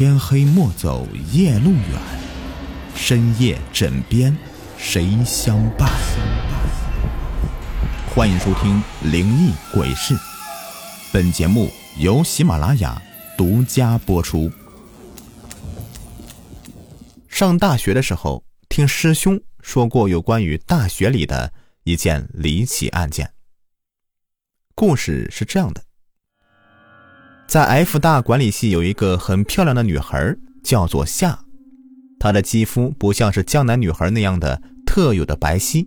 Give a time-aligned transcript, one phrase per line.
[0.00, 2.00] 天黑莫走夜路远，
[2.96, 4.34] 深夜枕边
[4.78, 5.90] 谁相伴？
[8.14, 8.82] 欢迎收听
[9.12, 10.14] 《灵异鬼事》，
[11.12, 12.98] 本节目由喜马拉雅
[13.36, 14.50] 独家播出。
[17.28, 21.52] 上大学的时候，听师兄说过有关于大学里的
[21.84, 23.34] 一件离奇案件。
[24.74, 25.84] 故事是这样的：
[27.50, 31.36] 在 F 大管理系有一个很漂亮的女孩，叫做夏。
[32.16, 35.84] 她的肌肤不像是江南女孩那样的特有的白皙，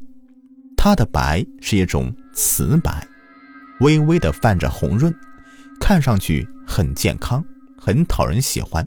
[0.75, 3.07] 她的白是一种瓷白，
[3.79, 5.15] 微微的泛着红润，
[5.79, 7.41] 看上去很健康，
[7.77, 8.85] 很讨人喜欢。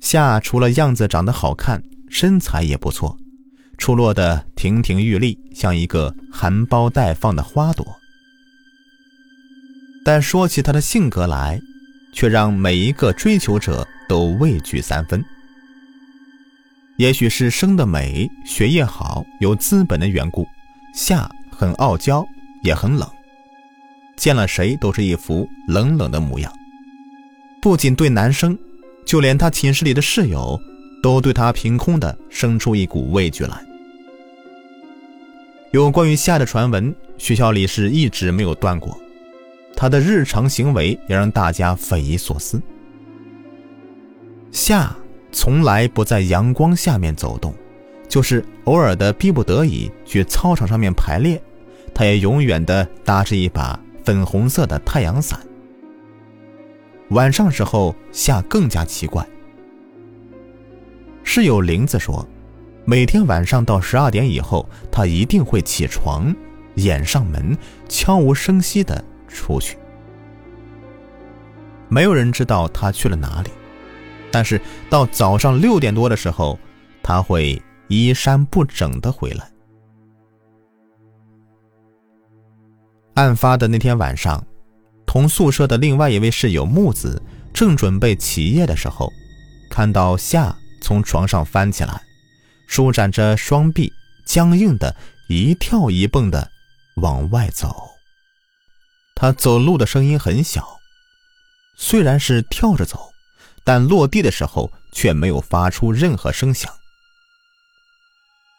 [0.00, 3.14] 夏除了样子长得好看，身材也不错，
[3.76, 7.86] 出落的亭亭玉立，像一个含苞待放的花朵。
[10.04, 11.60] 但说起她的性格来，
[12.12, 15.24] 却让每一个追求者都畏惧三分。
[16.96, 20.46] 也许是生的美、学业好、有资本的缘故，
[20.94, 22.26] 夏很傲娇，
[22.62, 23.08] 也很冷，
[24.16, 26.52] 见了谁都是一副冷冷的模样。
[27.60, 28.58] 不仅对男生。
[29.04, 30.56] 就连他寝室里的室友，
[31.02, 33.60] 都对他凭空的生出一股畏惧来。
[35.72, 38.96] 有关于夏的传闻，学校里是一直没有断过。
[39.82, 42.62] 他的日常行为也让大家匪夷所思。
[44.52, 44.94] 夏
[45.32, 47.52] 从来不在阳光下面走动，
[48.08, 51.42] 就是偶尔的逼不得已去操场上面排练，
[51.92, 55.40] 他也永远的搭着一把粉红色的太阳伞。
[57.08, 59.26] 晚上时候，夏更加奇怪。
[61.24, 62.24] 室友林子说，
[62.84, 66.32] 每天晚上到十二点以后，他一定会起床，
[66.76, 69.76] 掩上门，悄无声息的出去。
[71.88, 73.50] 没有人知道他去了哪里，
[74.30, 76.58] 但是到早上六点多的时候，
[77.02, 79.50] 他会衣衫不整的回来。
[83.14, 84.42] 案发的那天晚上。
[85.04, 87.22] 同宿舍的另外一位室友木子
[87.52, 89.12] 正准备起夜的时候，
[89.68, 92.00] 看到夏从床上翻起来，
[92.66, 93.92] 舒展着双臂，
[94.24, 94.96] 僵硬的
[95.28, 96.50] 一跳一蹦的
[96.96, 97.91] 往外走。
[99.22, 100.80] 他走路的声音很小，
[101.76, 103.12] 虽然是跳着走，
[103.62, 106.68] 但落地的时候却没有发出任何声响。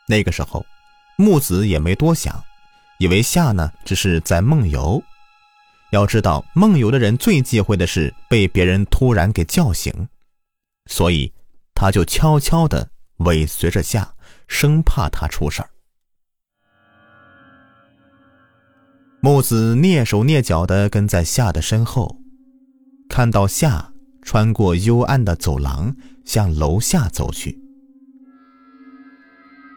[0.07, 0.65] 那个时候，
[1.17, 2.41] 木子也没多想，
[2.97, 5.03] 以为夏呢只是在梦游。
[5.91, 10.07] 要知道，梦游的人最忌讳的是被别人突然给叫醒，
[10.85, 11.29] 所以
[11.75, 14.15] 他就悄悄的尾随着夏，
[14.47, 15.69] 生怕他出事儿。
[19.25, 22.19] 木子蹑手蹑脚的跟在夏的身后，
[23.07, 25.95] 看到夏穿过幽暗的走廊
[26.25, 27.57] 向楼下走去。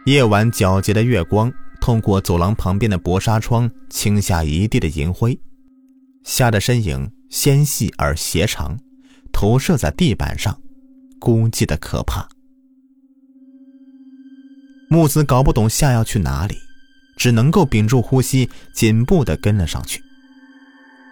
[0.07, 5.39] 夜晚皎洁的月光透过走廊旁边的薄纱窗，倾下一地的银灰。
[6.25, 8.77] 夏的身影纤细而斜长，
[9.33, 10.61] 投射在地板上，
[11.21, 12.29] 孤寂的可怕。
[14.91, 16.57] 木子搞不懂夏要去哪里，
[17.17, 20.03] 只能够屏住呼吸，紧步的跟了上去。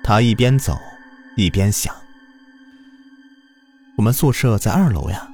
[0.03, 0.79] 他一边走，
[1.37, 1.95] 一边想：
[3.97, 5.29] 我们宿舍在二楼呀，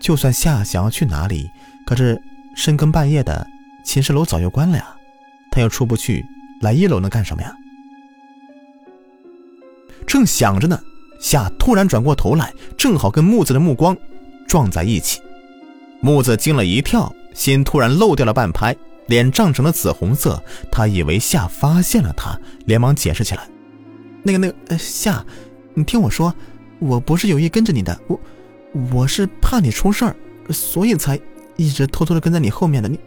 [0.00, 1.48] 就算夏想要去哪里，
[1.86, 2.20] 可是
[2.56, 3.46] 深更半夜的，
[3.84, 4.96] 寝室楼早就关了呀，
[5.50, 6.24] 他又出不去，
[6.62, 7.54] 来一楼能干什么呀？
[10.06, 10.80] 正想着呢，
[11.20, 13.96] 夏突然转过头来，正好跟木子的目光
[14.48, 15.20] 撞在一起。
[16.00, 18.74] 木子惊了一跳，心突然漏掉了半拍，
[19.06, 20.42] 脸涨成了紫红色。
[20.70, 23.48] 他以为夏发现了他，连忙解释起来
[24.22, 25.24] ：“那个，那个，夏，
[25.74, 26.34] 你听我说，
[26.78, 28.20] 我不是有意跟着你的，我，
[28.92, 30.16] 我是怕你出事儿，
[30.50, 31.18] 所以才
[31.56, 32.88] 一直偷偷的跟在你后面的。
[32.88, 32.98] 你，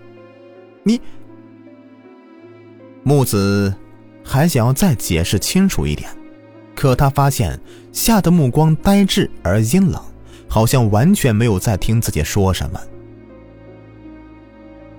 [0.83, 1.01] 你。”
[3.03, 3.71] 木子
[4.23, 6.09] 还想要再解释清楚一点。
[6.73, 7.57] 可他发现
[7.93, 10.01] 夏的目光呆滞而阴冷，
[10.47, 12.79] 好像完全没有在听自己说什么。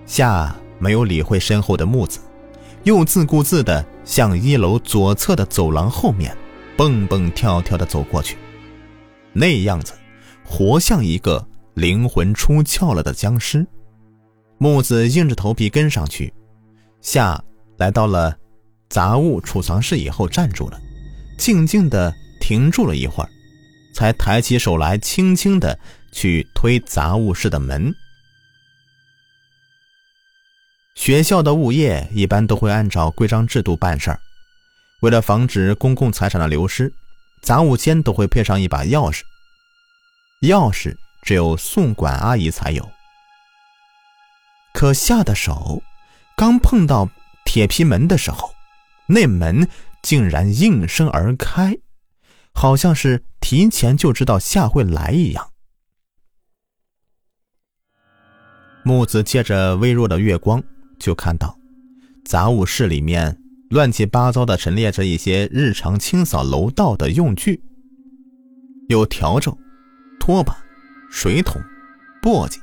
[0.06, 2.20] 夏没有理会身后的木子，
[2.84, 6.36] 又自顾自地向一楼左侧的走廊后面
[6.76, 8.36] 蹦蹦跳跳地走过去，
[9.32, 9.92] 那样子
[10.44, 13.66] 活像一个灵魂出窍了的僵尸。
[14.58, 16.32] 木子硬着头皮跟上去，
[17.00, 17.42] 夏
[17.76, 18.36] 来到了
[18.88, 20.80] 杂物储藏室以后站住了。
[21.38, 23.28] 静静的停住了一会儿，
[23.94, 25.78] 才抬起手来，轻轻的
[26.12, 27.94] 去推杂物室的门。
[30.96, 34.18] 学校的物业一般都会按照规章制度办事儿，
[35.02, 36.92] 为了防止公共财产的流失，
[37.42, 39.20] 杂物间都会配上一把钥匙，
[40.40, 42.90] 钥匙只有宿管阿姨才有。
[44.72, 45.82] 可夏的手
[46.34, 47.08] 刚碰到
[47.44, 48.52] 铁皮门的时候，
[49.06, 49.68] 那门
[50.02, 51.76] 竟然应声而开，
[52.52, 55.52] 好像是提前就知道夏会来一样。
[58.82, 60.62] 木子借着微弱的月光，
[60.98, 61.58] 就看到
[62.24, 63.38] 杂物室里面
[63.70, 67.60] 乱七八糟的陈列着一些日常清扫楼道的用具，
[68.88, 69.56] 有笤帚、
[70.18, 70.56] 拖把、
[71.10, 71.60] 水桶、
[72.22, 72.58] 簸箕。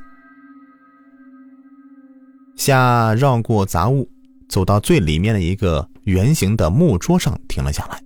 [2.56, 4.09] 夏绕过杂物，
[4.47, 8.01] 走到最里面的一个圆形的木桌上，停了下来，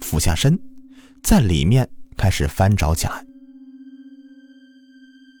[0.00, 0.58] 俯下身，
[1.22, 3.24] 在里面开始翻找起来。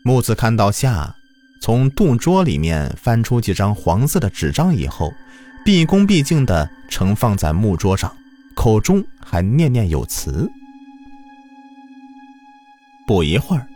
[0.04, 1.14] 木子看到夏。
[1.60, 5.12] 从肚桌里面翻出几张黄色的纸张以后，
[5.64, 8.10] 毕恭毕敬地盛放在木桌上，
[8.54, 10.48] 口中还念念有词。
[13.06, 13.66] 不一会儿，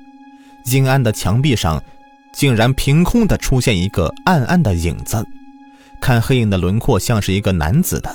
[0.66, 1.82] 阴暗的墙壁上
[2.32, 5.26] 竟然凭空地出现一个暗暗的影子，
[6.00, 8.14] 看黑影的轮廓像是一个男子的，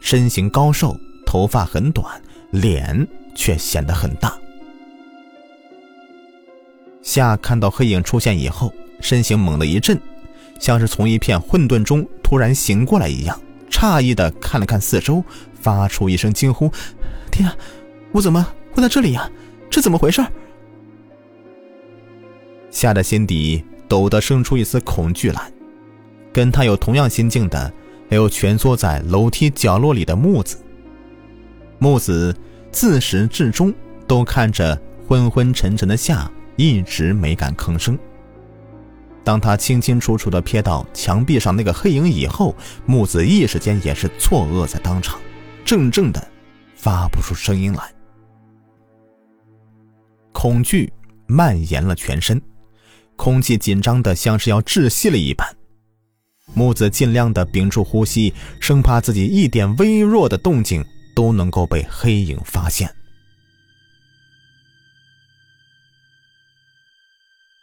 [0.00, 2.20] 身形高瘦，头发很短，
[2.50, 4.32] 脸却显得很大。
[7.02, 8.72] 夏看到黑影出现以后。
[9.02, 10.00] 身形猛地一震，
[10.58, 13.38] 像是从一片混沌中突然醒过来一样，
[13.68, 15.22] 诧异地看了看四周，
[15.60, 16.72] 发出一声惊呼
[17.30, 17.54] ：“天啊，
[18.12, 19.30] 我怎么会在这里呀？
[19.68, 20.24] 这怎么回事？”
[22.70, 25.52] 吓得心底陡地生出一丝恐惧来。
[26.32, 27.70] 跟他有同样心境的，
[28.08, 30.56] 还有蜷缩在楼梯角落里的木子。
[31.78, 32.34] 木子
[32.70, 33.74] 自始至终
[34.06, 37.98] 都看着昏昏沉沉的夏，一直没敢吭声。
[39.24, 45.20] 当他清清楚楚地瞥到墙壁上那个黑影以后，木子一时间也是错愕在当场，
[45.64, 46.28] 怔怔的，
[46.74, 47.94] 发不出声音来。
[50.32, 50.92] 恐惧
[51.28, 52.42] 蔓延了全身，
[53.14, 55.46] 空气紧张的像是要窒息了一般。
[56.52, 60.84] 木子尽量的屏住呼吸，生怕自己一点微弱的动静
[61.14, 62.92] 都能够被黑影发现。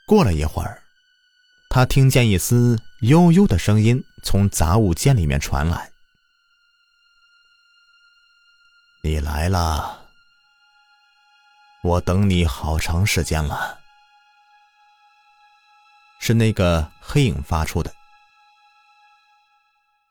[0.07, 0.81] 过了一会儿。
[1.69, 5.91] 他听见一丝悠悠的声音从杂物间里面传来
[9.03, 10.07] ：“你来了，
[11.83, 13.77] 我等你好长时间了。”
[16.19, 17.93] 是那个黑影发出的。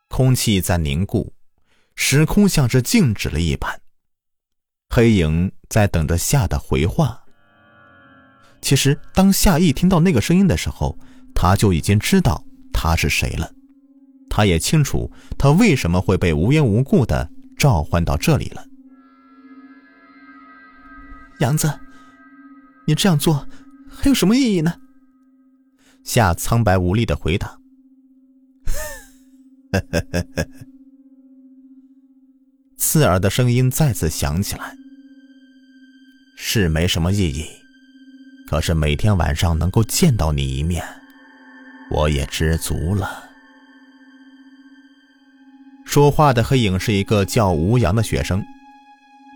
[0.07, 1.33] 空气在凝固，
[1.93, 3.81] 时空像是静止了一般。
[4.89, 7.25] 黑影在等着夏的回话。
[8.61, 10.97] 其实，当夏一听到那个声音的时候，
[11.41, 12.43] 他就已经知道
[12.73, 13.49] 他是谁了，
[14.29, 18.65] 他也清楚他为什么会被无缘无故的召唤到这里了。
[21.39, 21.79] 杨子，
[22.85, 23.47] 你这样做
[23.89, 24.73] 还有什么意义呢？
[26.03, 27.57] 夏苍白无力的回答
[32.75, 34.75] ：“刺耳的声音再次响起来，
[36.35, 37.45] 是没什么意义，
[38.49, 40.83] 可是每天晚上能够见到你一面。”
[41.89, 43.25] 我也知足了。
[45.85, 48.43] 说话的黑影是一个叫吴阳的学生。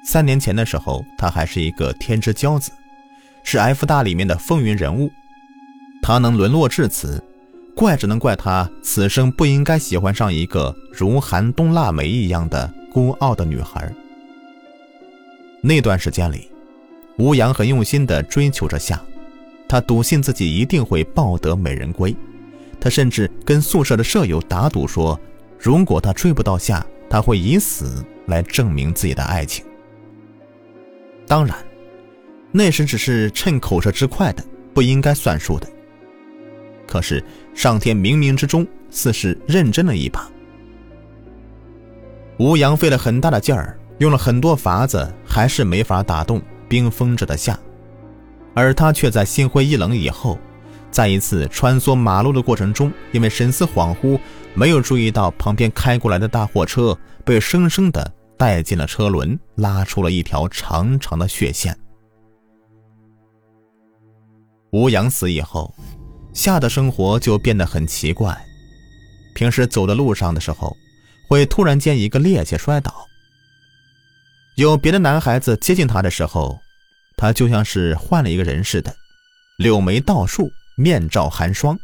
[0.06, 2.72] 三年前的时候，他还是一个天之骄子，
[3.44, 5.10] 是 F 大里面的风云人物。
[6.01, 7.24] 他能沦落至此，
[7.75, 13.92] 怪只能怪他此生不应该喜欢上一个如寒冬腊梅一样的孤傲的女孩。
[15.62, 16.50] 那段时间里，
[17.18, 19.01] 吴阳很用心地追求着夏，
[19.68, 22.13] 他笃信自己一定会抱得美人归。
[22.84, 25.18] 他甚至跟宿舍的舍友打赌说，
[25.58, 29.63] 如果他追不到夏，他会以死来证明自己的爱情。
[31.25, 31.56] 当然，
[32.52, 35.68] 那时只是趁口舌之快的，不应该算数的。
[36.86, 37.24] 可是
[37.56, 40.30] 上天冥冥之中似是认真了一把。
[42.38, 47.58] 吴阳费了很大的劲儿，用了很多法子，还是没法打动冰封着的夏，
[48.54, 50.38] 而他却在心灰意冷以后。
[50.94, 54.20] 在一次穿梭马路的过程中，因为神思恍惚，
[54.54, 56.96] 没有注意到旁边开过来的大货车
[57.26, 61.76] 被生生的带进了车轮，拉出了一条长长的血线。
[64.70, 65.74] 吴阳死以后，
[66.32, 68.40] 夏的生活就变得很奇怪。
[69.34, 70.78] 平时走在路上的时候，
[71.28, 72.94] 会突然间一个趔趄摔倒。
[74.58, 76.60] 有别的男孩子接近他的时候，
[77.18, 78.96] 他就像是换了一个人似的，
[79.58, 80.52] 柳眉倒竖。
[80.75, 81.77] 面罩寒霜。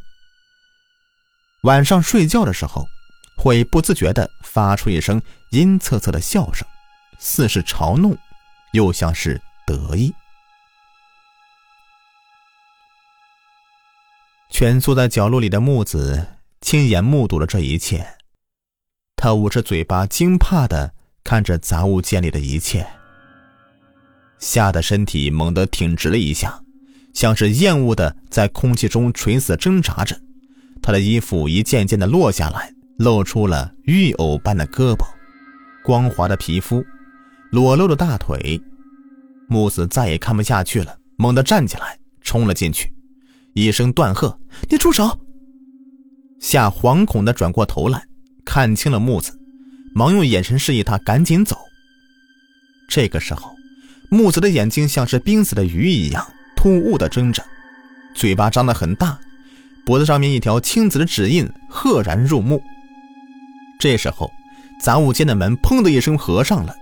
[1.63, 2.88] 晚上睡觉的时候，
[3.38, 6.67] 会不自觉地发出一声阴恻恻的笑声，
[7.19, 8.17] 似是嘲弄，
[8.72, 10.13] 又像是得意。
[14.51, 18.17] 蜷缩在角落里的木子亲眼目睹了这一切，
[19.15, 20.93] 他捂着嘴巴，惊怕的
[21.24, 22.86] 看着杂物间里的一切，
[24.39, 26.63] 吓得身体猛地挺直了一下，
[27.13, 30.20] 像是厌恶的在空气中垂死挣扎着。
[30.82, 35.06] 他的衣服一件件的落下来，露出了玉藕般的胳膊，
[35.84, 36.84] 光滑的皮肤，
[37.51, 38.62] 裸露的大腿。
[39.48, 42.94] 木子再也看不下去了，猛地站起来，冲了进去。
[43.54, 44.39] 一声断喝
[44.70, 45.20] ：“你住手！”
[46.39, 48.01] 夏惶恐的转过头来，
[48.46, 49.38] 看清了木子，
[49.94, 51.58] 忙用眼神示意他赶紧走。
[52.88, 53.51] 这个时候，
[54.10, 56.25] 木子的眼睛像是濒死的鱼一样
[56.60, 57.42] 突兀的睁着，
[58.13, 59.18] 嘴巴张得很大，
[59.86, 62.62] 脖子上面一条青紫的指印赫然入目。
[63.80, 64.30] 这时候，
[64.78, 66.75] 杂物间的门砰的一声合上了，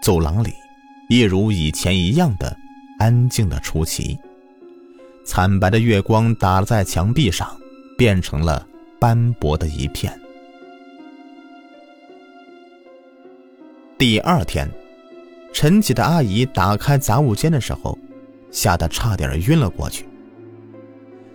[0.00, 0.54] 走廊里
[1.10, 2.56] 一如以前一样的
[2.98, 4.18] 安静的出奇。
[5.26, 7.54] 惨白的月光打在墙壁上，
[7.98, 8.66] 变成了
[8.98, 10.18] 斑驳的一片。
[13.98, 14.66] 第二天，
[15.52, 17.98] 晨起的阿姨打开杂物间的时候，
[18.52, 20.06] 吓得差点晕了过去。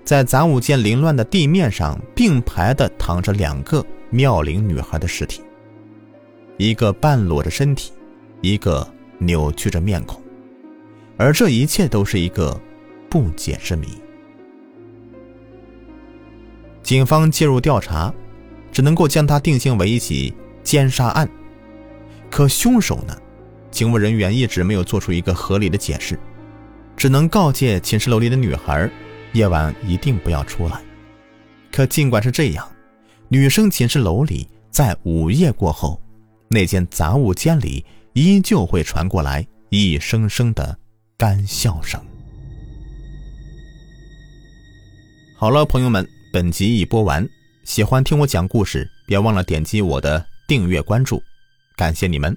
[0.06, 5.42] 在杂物间凌乱的地面上，并排的躺着两个妙龄女孩的尸体，
[6.56, 7.92] 一个半裸着身体，
[8.40, 10.22] 一个扭曲着面孔，
[11.18, 12.58] 而这一切都是一个。
[13.10, 13.88] 不解之谜。
[16.84, 18.14] 警方介入调查，
[18.70, 21.26] 只能够将他定性为一起奸杀案。
[22.30, 23.18] 可凶手呢？
[23.72, 26.20] 警务人员一直没有做出一个合理的解释，
[26.98, 28.90] 只能告诫寝室楼里的女孩，
[29.34, 30.82] 夜晚一定不要出来。
[31.72, 32.68] 可尽管是这样，
[33.28, 36.02] 女生寝室楼里在午夜过后，
[36.50, 40.76] 那间杂物间里依旧会传过来一声声的
[41.16, 42.04] 干笑声。
[45.38, 47.28] 好了，朋友们，本集已播完。
[47.64, 51.22] 喜欢听我讲故事，别忘了点击我的订阅关注，
[51.76, 52.36] 感谢你们。